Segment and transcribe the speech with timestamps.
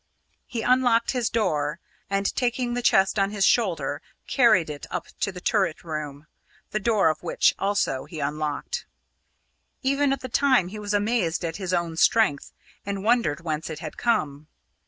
[0.47, 5.31] He unlocked his door, and, taking the chest on his shoulder, carried it up to
[5.31, 6.25] the turret room,
[6.71, 8.87] the door of which also he unlocked.
[9.83, 12.51] Even at the time he was amazed at his own strength,
[12.83, 14.47] and wondered whence it had come.